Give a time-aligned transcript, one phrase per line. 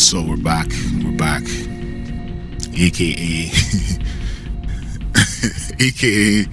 [0.00, 0.66] So we're back.
[1.04, 1.42] We're back.
[2.72, 3.52] AKA.
[5.78, 6.46] AKA.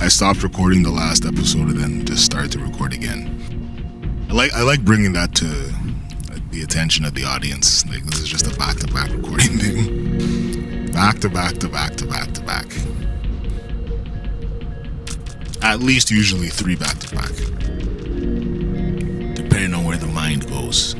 [0.00, 4.26] I stopped recording the last episode and then just started to record again.
[4.28, 5.46] I like I like bringing that to
[6.50, 7.86] the attention of the audience.
[7.86, 10.90] Like this is just a back to back recording thing.
[10.90, 12.66] Back to back to back to back to back.
[15.62, 17.34] At least usually three back to back.
[19.36, 20.96] Depending on where the mind goes.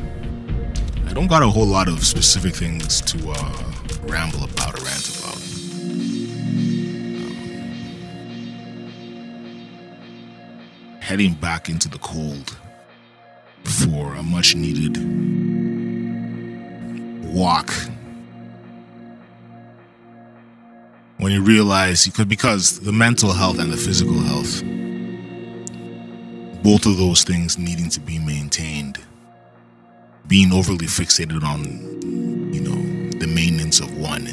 [1.18, 5.34] Don't got a whole lot of specific things to uh, ramble about or rant about.
[5.34, 5.40] Um,
[11.00, 12.56] heading back into the cold
[13.64, 14.96] for a much needed
[17.34, 17.74] walk.
[21.16, 24.62] When you realize, because because the mental health and the physical health,
[26.62, 29.00] both of those things needing to be maintained
[30.28, 31.64] being overly fixated on,
[32.52, 34.26] you know, the maintenance of one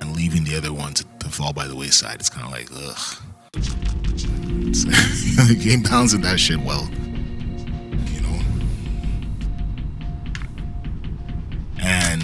[0.00, 2.16] and leaving the other one to, to fall by the wayside.
[2.16, 3.16] It's kind of like, ugh.
[4.72, 6.88] the game balancing that shit well,
[8.10, 8.40] you know.
[11.80, 12.22] And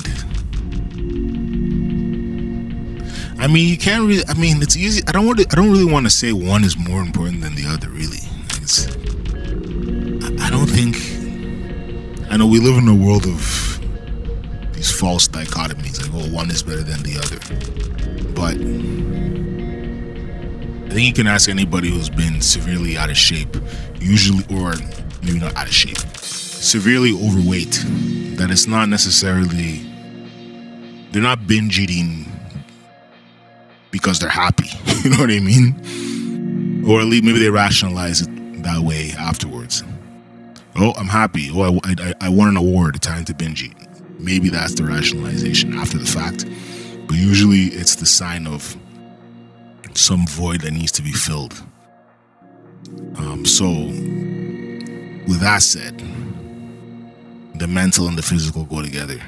[3.39, 4.25] I mean, you can't really.
[4.27, 5.03] I mean, it's easy.
[5.07, 5.47] I don't want to.
[5.53, 7.89] I don't really want to say one is more important than the other.
[7.91, 8.19] Really,
[8.63, 8.89] it's.
[10.43, 11.18] I don't think
[12.31, 13.81] I know we live in a world of
[14.75, 17.39] these false dichotomies, like, oh, one is better than the other.
[18.35, 18.55] But
[20.87, 23.57] I think you can ask anybody who's been severely out of shape,
[23.99, 24.75] usually, or
[25.23, 27.83] maybe not out of shape, severely overweight,
[28.37, 29.91] that it's not necessarily,
[31.13, 32.27] they're not binge eating
[33.91, 34.69] because they're happy.
[35.03, 36.85] you know what I mean?
[36.87, 39.83] Or at least maybe they rationalize it that way afterwards.
[40.81, 41.51] Oh, I'm happy.
[41.53, 43.03] Oh, I, I, I won an award.
[43.03, 43.77] Time to binge eat.
[44.21, 46.45] Maybe that's the rationalization after the fact.
[47.09, 48.77] But usually it's the sign of
[49.95, 51.61] some void that needs to be filled.
[53.17, 55.99] Um, so, with that said,
[57.57, 59.21] the mental and the physical go together.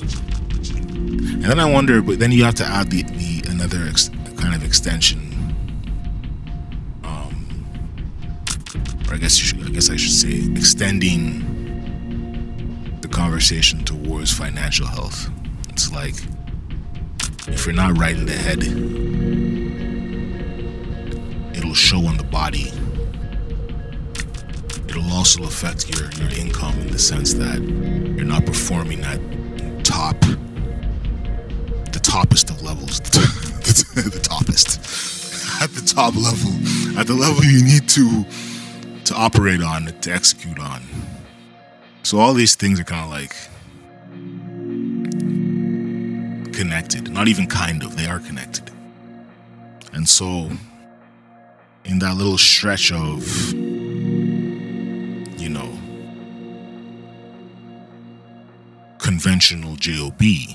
[0.00, 4.54] And then I wonder, but then you have to add the, the another ex, kind
[4.54, 5.30] of extension
[9.10, 11.46] or I guess should, I guess I should say, extending
[13.02, 15.30] the conversation towards financial health.
[15.68, 16.16] It's like
[17.46, 18.64] if you're not right in the head,
[21.56, 22.72] it'll show on the body.
[24.88, 29.20] It'll also affect your, your income in the sense that you're not performing at
[29.84, 30.20] top,
[31.92, 36.50] the toppest of levels, the, the toppest, at the top level,
[36.98, 38.24] at the level you need to
[39.10, 40.82] to operate on, to execute on.
[42.04, 43.34] So all these things are kind of like
[46.54, 47.10] connected.
[47.10, 48.70] Not even kind of, they are connected.
[49.92, 50.48] And so
[51.84, 55.76] in that little stretch of you know
[58.98, 60.54] conventional job you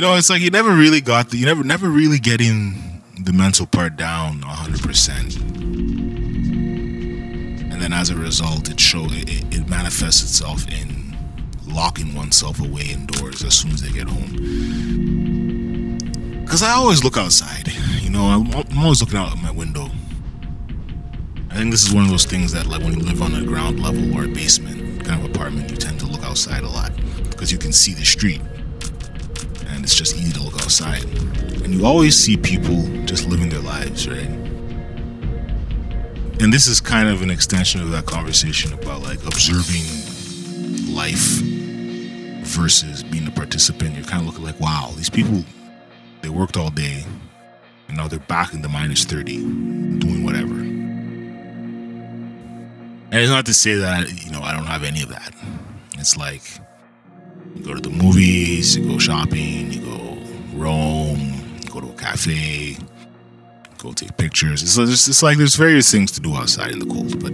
[0.00, 2.87] know it's like you never really got the you never never really get in
[3.28, 5.36] the mental part down 100%.
[7.70, 11.14] And then as a result, it show it, it manifests itself in
[11.66, 14.32] locking oneself away indoors as soon as they get home.
[16.42, 17.68] Because I always look outside.
[18.00, 19.90] You know, I'm, I'm always looking out my window.
[21.50, 23.44] I think this is one of those things that, like, when you live on a
[23.44, 26.92] ground level or a basement kind of apartment, you tend to look outside a lot
[27.28, 28.40] because you can see the street
[29.88, 31.02] it's just easy to look outside.
[31.64, 32.76] And you always see people
[33.06, 34.28] just living their lives, right?
[36.40, 39.86] And this is kind of an extension of that conversation about like observing
[40.94, 41.40] life
[42.44, 43.94] versus being a participant.
[43.96, 45.42] You're kind of looking like, wow, these people,
[46.20, 47.02] they worked all day
[47.88, 49.38] and now they're back in the minus 30
[50.00, 50.52] doing whatever.
[53.10, 55.32] And it's not to say that, you know, I don't have any of that.
[55.94, 56.42] It's like,
[57.58, 59.87] you go to the movies, you go shopping, you go
[60.58, 62.76] roam, go to a cafe,
[63.78, 64.62] go take pictures.
[64.62, 67.22] It's, it's, it's like there's various things to do outside in the cold.
[67.22, 67.32] But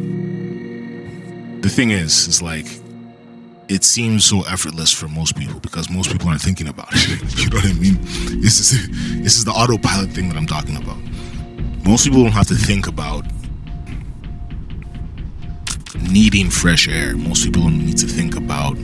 [1.62, 2.67] the thing is, it's like
[3.69, 7.38] it seems so effortless for most people because most people aren't thinking about it.
[7.38, 7.99] you know what I mean?
[8.41, 8.88] This is
[9.23, 10.99] this is the autopilot thing that I'm talking about.
[11.85, 13.25] Most people don't have to think about
[16.11, 17.17] needing fresh air.
[17.17, 18.76] Most people don't need to think about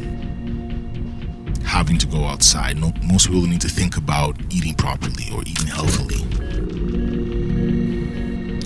[1.71, 2.77] having to go outside.
[2.77, 6.21] No, most people need to think about eating properly or eating healthily.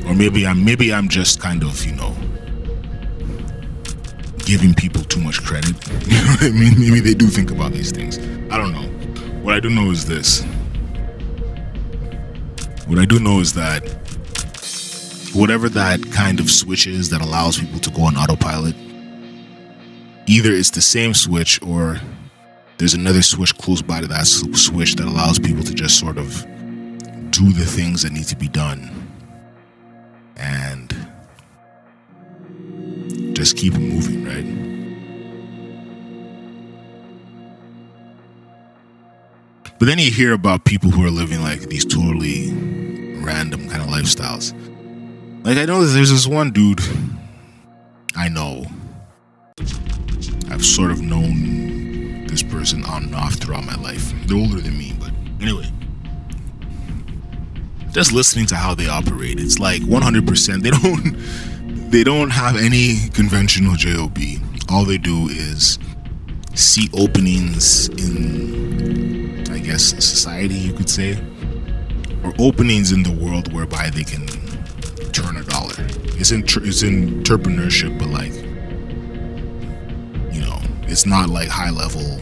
[0.08, 2.16] or maybe I'm maybe I'm just kind of you know
[4.38, 5.74] giving people too much credit.
[6.06, 6.80] You know what I mean?
[6.80, 8.18] Maybe they do think about these things.
[8.50, 8.88] I don't know.
[9.42, 10.42] What I do know is this.
[12.86, 13.82] What I do know is that
[15.34, 18.76] whatever that kind of switch is that allows people to go on autopilot,
[20.26, 22.00] either it's the same switch or
[22.78, 26.44] there's another switch close by to that switch that allows people to just sort of
[27.30, 28.90] do the things that need to be done
[30.36, 30.94] and
[33.34, 34.64] just keep moving, right?
[39.78, 42.52] But then you hear about people who are living like these totally
[43.20, 44.52] random kind of lifestyles.
[45.44, 46.80] Like I know there's this one dude
[48.16, 48.64] I know.
[50.50, 51.63] I've sort of known
[52.34, 54.12] this person on and off throughout my life.
[54.26, 55.70] They're older than me, but anyway.
[57.92, 60.62] Just listening to how they operate, it's like 100%.
[60.62, 64.18] They don't they don't have any conventional job.
[64.68, 65.78] All they do is
[66.54, 71.16] see openings in I guess society you could say
[72.24, 74.26] or openings in the world whereby they can
[75.12, 75.76] turn a dollar.
[76.18, 78.43] It's in it's in entrepreneurship, but like
[80.86, 82.20] it's not like high level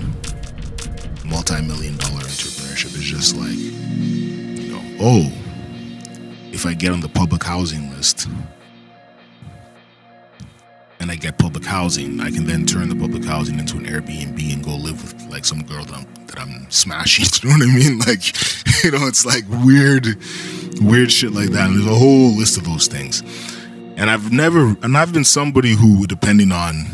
[1.24, 2.94] multi-million dollar entrepreneurship.
[2.96, 5.32] It's just like you know, oh,
[6.52, 8.28] if I get on the public housing list
[11.00, 14.52] and I get public housing, I can then turn the public housing into an Airbnb
[14.52, 17.26] and go live with like some girl that I'm that I'm smashing.
[17.42, 17.98] You know what I mean?
[17.98, 20.06] Like, you know, it's like weird,
[20.80, 21.68] weird shit like that.
[21.68, 23.22] And there's a whole list of those things.
[23.96, 26.86] And I've never, and I've been somebody who, depending on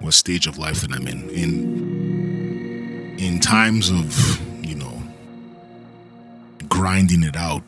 [0.00, 5.02] what stage of life that I'm in, in, in times of, you know,
[6.68, 7.62] grinding it out,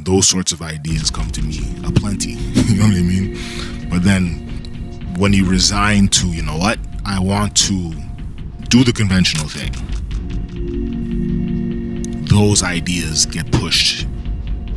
[0.00, 2.30] those sorts of ideas come to me aplenty.
[2.32, 3.36] you know what I mean?
[3.90, 4.46] But then
[5.18, 7.92] when you resign to, you know what, I want to
[8.68, 9.72] do the conventional thing,
[12.26, 14.06] those ideas get pushed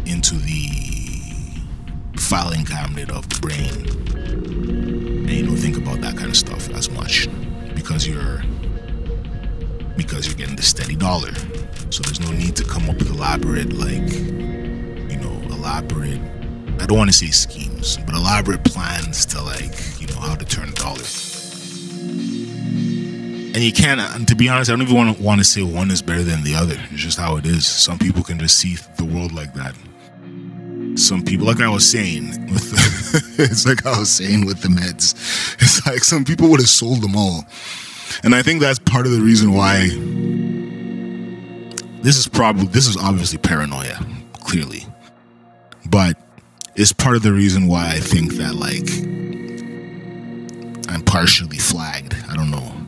[0.05, 0.69] into the
[2.15, 4.78] filing cabinet of the brain.
[5.29, 7.27] And you don't think about that kind of stuff as much
[7.75, 8.41] because you're
[9.95, 11.31] because you're getting the steady dollar.
[11.91, 16.19] So there's no need to come up with elaborate like you know, elaborate
[16.81, 20.45] I don't want to say schemes, but elaborate plans to like, you know, how to
[20.45, 21.03] turn a dollar.
[23.53, 25.61] And you can't, and to be honest, I don't even want to, want to say
[25.61, 26.75] one is better than the other.
[26.89, 27.67] It's just how it is.
[27.67, 29.75] Some people can just see the world like that.
[30.99, 35.13] Some people, like I was saying, the, it's like I was saying with the meds.
[35.61, 37.45] It's like some people would have sold them all.
[38.23, 39.87] And I think that's part of the reason why
[42.01, 43.97] this is probably, this is obviously paranoia,
[44.41, 44.85] clearly.
[45.89, 46.17] But
[46.75, 48.89] it's part of the reason why I think that, like,
[50.93, 52.15] I'm partially flagged.
[52.29, 52.78] I don't know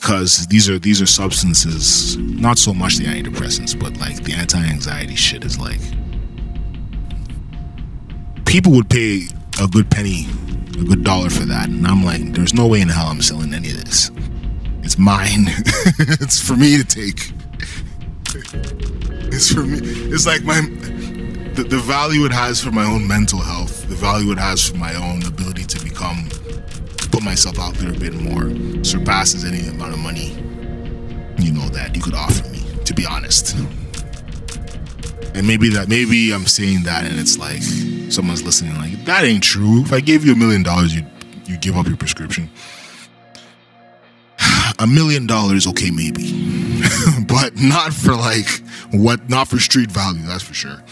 [0.00, 2.18] because these are these are substances.
[2.18, 5.80] Not so much the antidepressants but like the anti-anxiety shit is like
[8.44, 9.22] people would pay
[9.58, 10.26] a good penny
[10.78, 11.68] a good dollar for that.
[11.68, 14.10] And i'm like there's no way in hell i'm selling any of this.
[14.82, 15.46] It's mine.
[16.24, 17.32] It's for me to take.
[19.34, 19.78] It's for me.
[20.14, 20.60] It's like my
[21.56, 24.76] the, the value it has for my own mental health the value it has for
[24.76, 26.28] my own ability to become
[27.10, 28.50] put myself out there a bit more.
[28.84, 30.36] Surpasses any amount of money
[31.38, 33.54] you know that you could offer me to be honest.
[35.34, 37.62] And maybe that maybe i'm saying that and it's like
[38.10, 39.82] someone's listening like that ain't true.
[39.82, 41.10] If i gave you a million dollars you'd
[41.46, 42.50] you give up your prescription.
[44.78, 46.82] A million dollars okay maybe.
[47.26, 48.48] But not for like
[48.92, 50.82] what not for street value that's for sure.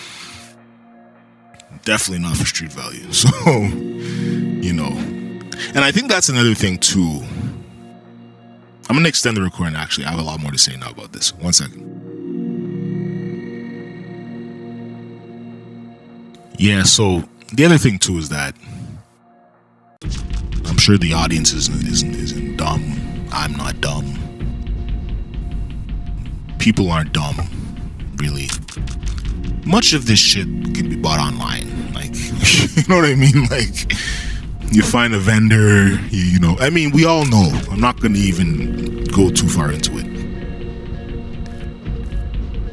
[1.85, 3.29] Definitely not for street value so
[5.75, 7.23] and I think that's another thing too.
[8.89, 9.77] I'm gonna extend the recording.
[9.77, 11.35] Actually, I have a lot more to say now about this.
[11.35, 11.83] One second.
[16.59, 16.83] Yeah.
[16.83, 18.55] So the other thing too is that
[20.67, 23.29] I'm sure the audience isn't isn't, isn't dumb.
[23.33, 24.21] I'm not dumb.
[26.59, 27.37] People aren't dumb,
[28.17, 28.49] really.
[29.67, 31.93] Much of this shit can be bought online.
[31.95, 32.15] Like,
[32.77, 33.47] you know what I mean?
[33.51, 33.93] Like
[34.75, 37.49] you find a vendor, you, you know, I mean, we all know.
[37.71, 40.05] I'm not going to even go too far into it.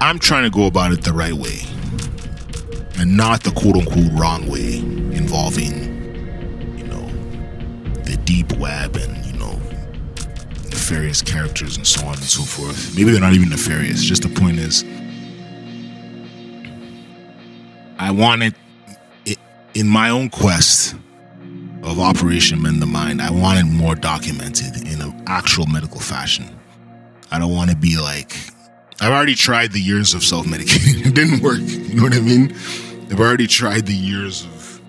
[0.02, 1.60] I'm trying to go about it the right way
[2.98, 7.06] and not the quote unquote wrong way involving, you know,
[8.04, 9.54] the deep web and, you know,
[10.72, 12.96] nefarious characters and so on and so forth.
[12.96, 14.02] Maybe they're not even nefarious.
[14.02, 14.84] Just the point is,
[18.00, 18.56] I wanted
[19.24, 19.38] it
[19.76, 20.96] in my own quest
[21.84, 23.22] of Operation Mend the Mind.
[23.22, 26.46] I want it more documented in an actual medical fashion.
[27.32, 28.36] I don't want to be like
[29.02, 31.04] I've already tried the years of self medicating.
[31.08, 31.58] it didn't work.
[31.60, 32.52] You know what I mean?
[33.10, 34.80] I've already tried the years of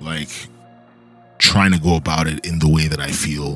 [0.00, 0.28] like
[1.38, 3.54] trying to go about it in the way that I feel,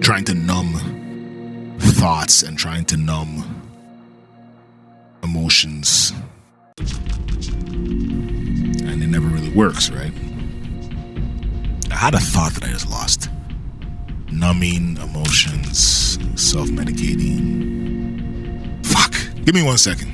[0.00, 0.74] trying to numb
[1.80, 3.68] thoughts and trying to numb
[5.24, 6.12] emotions.
[6.78, 10.12] And it never really works, right?
[11.92, 13.28] I had a thought that I just lost.
[14.32, 17.44] Numbing emotions, self medicating.
[18.86, 19.12] Fuck.
[19.44, 20.10] Give me one second.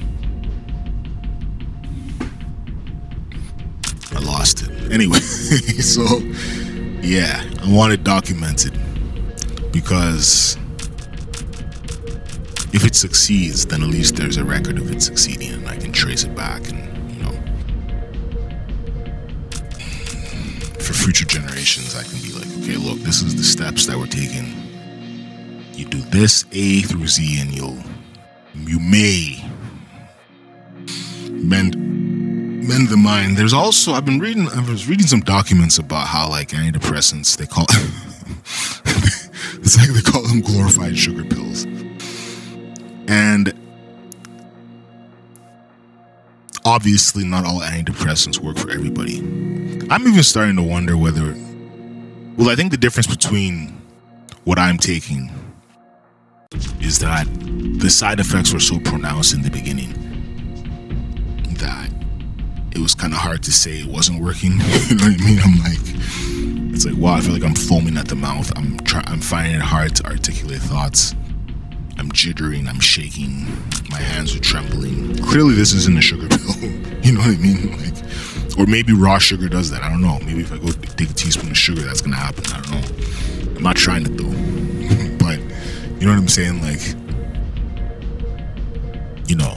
[4.12, 4.92] I lost it.
[4.92, 6.02] Anyway, so
[7.00, 8.76] yeah, I want it documented
[9.72, 10.56] because
[12.72, 15.92] if it succeeds, then at least there's a record of it succeeding and I can
[15.92, 16.97] trace it back and,
[21.08, 24.52] future generations, I can be like, okay, look, this is the steps that we're taking.
[25.72, 27.78] You do this A through Z and you'll,
[28.52, 29.42] you may
[31.30, 31.76] mend
[32.68, 33.38] mend the mind.
[33.38, 37.46] There's also I've been reading I was reading some documents about how like antidepressants they
[37.46, 37.64] call
[39.62, 41.64] it's like they call them glorified sugar pills.
[43.08, 43.54] And
[46.66, 49.47] obviously not all antidepressants work for everybody.
[49.90, 51.34] I'm even starting to wonder whether
[52.36, 53.80] well I think the difference between
[54.44, 55.30] what I'm taking
[56.80, 57.26] is that
[57.78, 59.92] the side effects were so pronounced in the beginning
[61.58, 61.90] that
[62.72, 64.52] it was kind of hard to say it wasn't working.
[64.88, 65.40] you know what I mean?
[65.40, 68.52] I'm like, it's like, wow, I feel like I'm foaming at the mouth.
[68.56, 71.14] I'm trying, I'm finding it hard to articulate thoughts.
[71.98, 73.46] I'm jittering, I'm shaking,
[73.90, 75.16] my hands are trembling.
[75.16, 76.54] Clearly, this isn't a sugar pill.
[77.02, 77.72] you know what I mean?
[77.72, 77.97] Like,
[78.58, 79.82] or maybe raw sugar does that.
[79.82, 80.18] I don't know.
[80.20, 82.44] Maybe if I go take a teaspoon of sugar, that's gonna happen.
[82.46, 83.56] I don't know.
[83.56, 85.16] I'm not trying to though.
[85.18, 85.38] but
[86.00, 86.60] you know what I'm saying?
[86.62, 86.82] Like,
[89.28, 89.56] you know,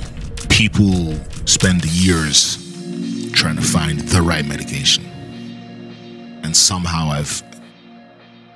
[0.49, 1.15] people
[1.45, 2.57] spend years
[3.31, 5.05] trying to find the right medication.
[6.43, 7.41] And somehow I've,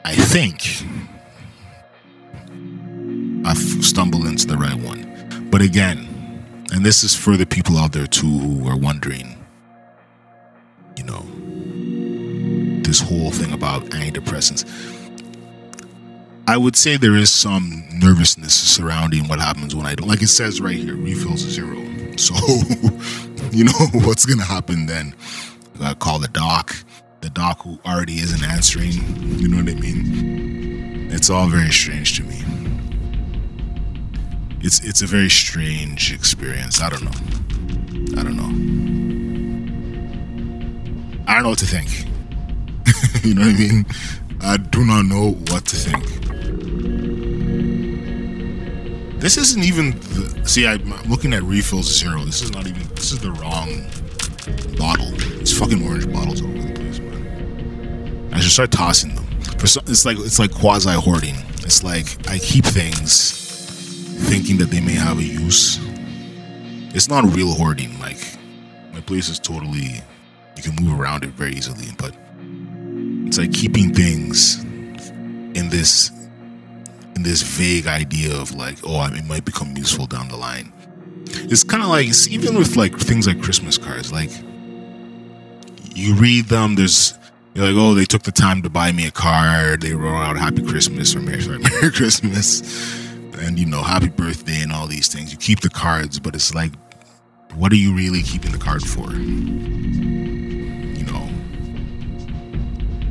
[0.04, 0.84] I think,
[3.46, 5.50] I've stumbled into the right one.
[5.50, 6.08] But again,
[6.74, 9.45] and this is for the people out there too who are wondering,
[10.98, 11.24] you know,
[12.84, 14.66] this whole thing about antidepressants.
[16.48, 20.08] I would say there is some nervousness surrounding what happens when I don't.
[20.08, 21.84] Like it says right here, refills zero.
[22.18, 22.34] So,
[23.52, 23.74] you know
[24.06, 25.14] what's gonna happen then?
[25.76, 26.74] I gotta call the doc.
[27.20, 28.94] The doc who already isn't answering.
[29.38, 31.10] You know what I mean?
[31.12, 32.42] It's all very strange to me.
[34.62, 36.82] It's it's a very strange experience.
[36.82, 38.20] I don't know.
[38.20, 38.85] I don't know.
[41.28, 42.06] I don't know what to think.
[43.24, 43.86] you know what I mean?
[44.42, 46.06] I do not know what to think.
[49.20, 50.68] This isn't even the, see.
[50.68, 52.24] I'm looking at refills zero.
[52.26, 52.88] This is not even.
[52.90, 53.88] This is the wrong
[54.78, 55.12] bottle.
[55.42, 58.30] It's fucking orange bottles all over the place, man.
[58.32, 59.26] I should start tossing them.
[59.58, 61.36] For some, it's like it's like quasi hoarding.
[61.64, 63.32] It's like I keep things
[64.30, 65.80] thinking that they may have a use.
[66.94, 68.00] It's not real hoarding.
[68.00, 68.20] Like
[68.94, 70.02] my place is totally.
[70.56, 72.16] You can move around it very easily, but
[73.28, 76.12] it's like keeping things in this
[77.16, 80.72] in this vague idea of like, oh, it might become useful down the line.
[81.28, 84.12] It's kind of like it's even with like things like Christmas cards.
[84.12, 84.32] Like
[85.96, 87.18] you read them, there's
[87.54, 89.82] you're like, oh, they took the time to buy me a card.
[89.82, 92.62] They wrote out Happy Christmas or Merry, sorry, Merry Christmas,
[93.40, 95.32] and you know, Happy Birthday and all these things.
[95.32, 96.74] You keep the cards, but it's like,
[97.54, 99.10] what are you really keeping the card for?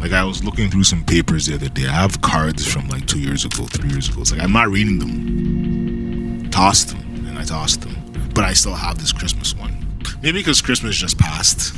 [0.05, 1.87] Like I was looking through some papers the other day.
[1.87, 4.21] I have cards from like two years ago, three years ago.
[4.21, 6.51] It's like I'm not reading them.
[6.51, 7.97] Tossed them, and I tossed them,
[8.35, 9.75] but I still have this Christmas one.
[10.23, 11.75] Maybe because Christmas just passed,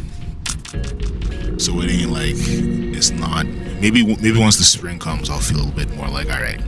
[1.57, 3.47] so it ain't like it's not.
[3.81, 6.61] Maybe maybe once the spring comes, I'll feel a bit more like all right.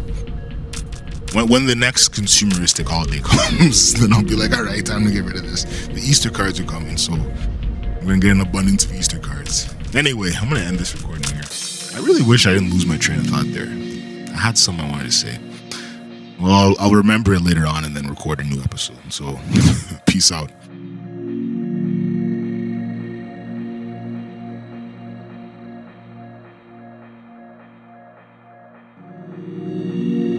[1.35, 5.11] When, when the next consumeristic holiday comes, then I'll be like, all right, time to
[5.11, 5.65] get rid of this.
[5.89, 9.75] The Easter cards are coming, so we're gonna get an abundance of Easter cards.
[9.95, 11.43] Anyway, I'm gonna end this recording here.
[11.95, 13.67] I really wish I didn't lose my train of thought there.
[14.35, 15.39] I had something I wanted to say.
[16.39, 18.99] Well, I'll, I'll remember it later on and then record a new episode.
[19.13, 19.39] So,
[20.07, 20.51] peace out.